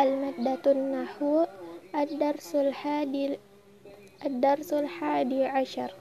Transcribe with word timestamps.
المادة 0.00 0.72
النحو 0.72 1.44
الدرس 1.94 2.54
الحادي 2.54 3.38
الدرس 4.26 4.72
الحادي 4.72 5.44
عشر. 5.44 5.94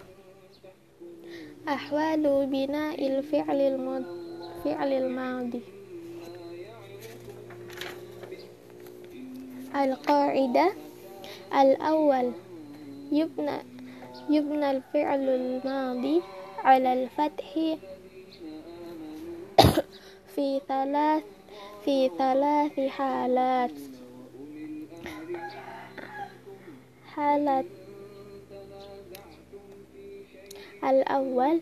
أحوال 1.67 2.45
بناء 2.45 3.07
الفعل 3.07 3.61
الفعل 3.61 4.93
الماضي. 4.93 5.61
القاعدة 9.75 10.71
الأول 11.61 12.31
يبنى 13.11 13.57
يبنى 14.29 14.71
الفعل 14.71 15.29
الماضي 15.29 16.21
على 16.63 17.03
الفتح 17.03 17.53
في 20.35 20.61
ثلاث 20.67 21.23
في 21.85 22.09
ثلاث 22.17 22.79
حالات. 22.79 23.71
حالة 27.15 27.63
الأول 30.83 31.61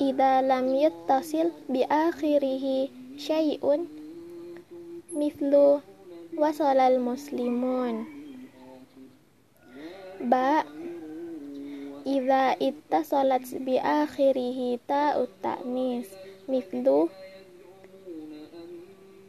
إذا 0.00 0.42
لم 0.42 0.74
يتصل 0.74 1.50
بآخره 1.68 2.88
شيء 3.16 3.86
مثل 5.12 5.80
وصل 6.38 6.78
المسلمون. 6.78 8.06
باء 10.20 10.66
إذا 12.06 12.56
اتصلت 12.62 13.54
بآخره 13.54 14.78
تاء 14.88 15.22
التأنيث 15.22 16.08
مثل 16.48 17.08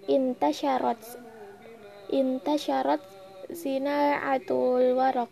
انتشرت 0.10 1.18
صناعة 3.54 4.42
الورق. 4.52 5.30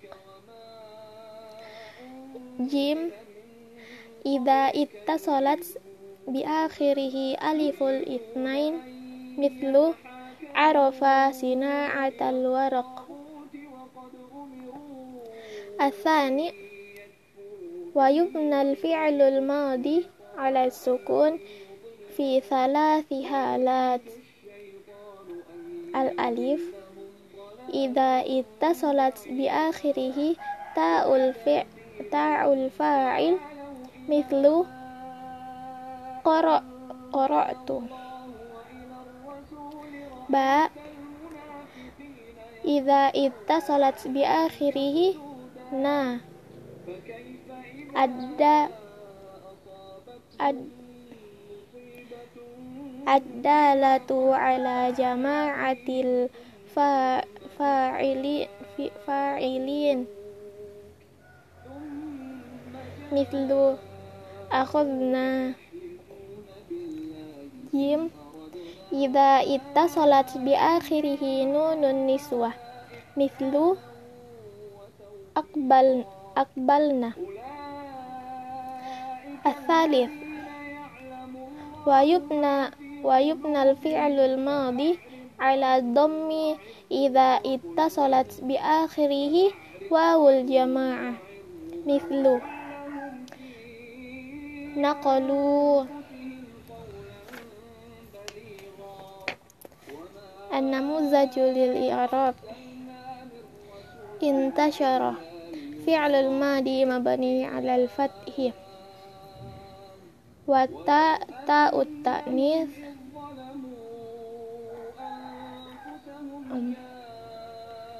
جيم 2.59 3.12
إذا 4.25 4.72
اتصلت 4.75 5.81
بآخره 6.28 7.38
ألف 7.52 7.84
الاثنين 7.84 8.73
مثله 9.38 9.94
عرف 10.56 11.03
صناعة 11.36 12.19
الورق. 12.22 13.08
الثاني 15.81 16.53
ويبنى 17.95 18.62
الفعل 18.62 19.22
الماضي 19.22 20.08
على 20.38 20.66
السكون 20.66 21.40
في 22.17 22.40
ثلاث 22.40 23.14
حالات. 23.14 24.02
al-alif 25.94 26.61
Ida 27.72 28.22
ita 28.27 28.75
solat 28.75 29.23
bi 29.23 29.47
akhirih 29.47 30.35
ta'ul 30.75 31.31
fi' 31.41 31.66
ta'ul 32.11 32.67
fa'il 32.69 33.39
mithlu 34.05 34.67
qara 36.27 36.59
qara'tu. 37.16 37.88
Ba 40.27 40.67
Ida 42.67 43.09
ita 43.16 43.63
solat 43.63 43.97
bi 44.11 44.28
akhirih 44.28 45.16
na. 45.72 46.19
Ada 47.95 48.69
ad 50.38 50.83
ad-dalatu 53.06 54.32
ala 54.32 54.92
jama'atil 54.96 56.32
fa 56.73 57.22
fa'ili 57.58 58.48
fa'ilin 59.06 60.08
mithlu 63.13 63.78
akhadna 64.50 65.53
jim 67.69 68.09
Ida 68.94 69.42
ita 69.42 69.90
salat 69.90 70.30
bi 70.46 70.53
akhirihi 70.53 71.50
nunun 71.50 72.06
niswa. 72.06 72.53
mithlu 73.18 73.74
akbal 75.34 76.06
akbalna 76.38 77.18
asalif 79.42 80.09
wa 81.90 82.06
ويبنى 83.03 83.64
الفعل 83.64 84.19
الماضي 84.19 85.00
على 85.40 85.78
الضم 85.78 86.56
إذا 86.91 87.40
اتصلت 87.46 88.41
بآخره. 88.41 89.52
واو 89.91 90.30
الجماعة. 90.30 91.13
مثل. 91.88 92.40
نقلوا 94.78 95.84
النموذج 100.53 101.40
للإعراب. 101.40 102.36
انتشر. 104.24 105.13
فعل 105.88 106.16
الماضي 106.16 106.86
مبني 106.86 107.46
على 107.46 107.75
الفتح. 107.75 108.52
والتاء 110.47 111.19
تاء 111.47 111.81
التأنيث. 111.81 112.82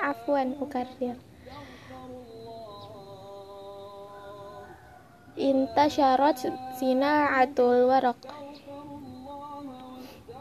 عفوا 0.01 0.53
أكرر 0.63 1.15
انتشرت 5.39 6.53
صناعة 6.81 7.55
الورق 7.59 8.35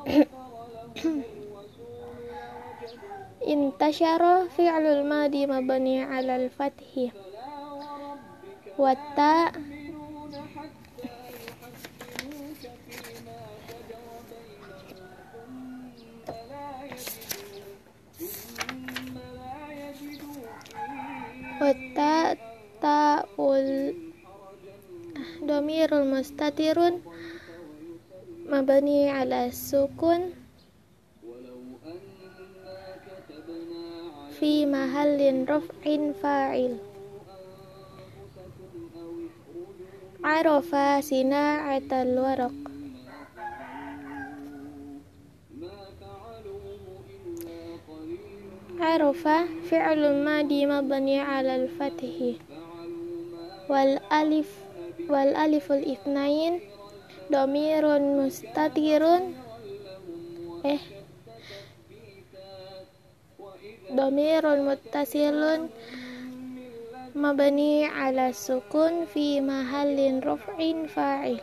انتشر 3.47 4.47
فعل 4.49 4.85
الماضي 4.85 5.45
مبني 5.47 6.03
على 6.03 6.35
الفتح 6.35 7.11
والتاء 8.77 9.51
wata 21.62 22.34
ta'ul. 22.82 23.94
Domirul 25.46 26.10
mustatirun. 26.10 26.98
Mabani 28.50 29.06
ala 29.06 29.46
sukun. 29.54 30.34
Fi 34.34 34.66
mahalin 34.66 35.46
ruf'in 35.46 36.10
fa'il. 36.18 36.82
Arafa 40.26 40.98
sina'atal 40.98 42.18
waraq. 42.18 42.61
عرف 48.81 49.27
فعل 49.71 49.99
الماضي 50.03 50.65
مبني 50.65 51.19
على 51.19 51.55
الفتح 51.55 52.15
والألف 53.69 54.49
والألف 55.09 55.71
الاثنين 55.71 56.59
ضمير 57.31 57.99
مستتر 57.99 59.03
eh 60.65 60.81
ضمير 63.91 64.43
متصل 64.61 65.67
مبني 67.15 67.85
على 67.85 68.29
السكون 68.29 69.05
في 69.05 69.41
محل 69.41 70.21
رفع 70.23 70.85
فاعل 70.85 71.39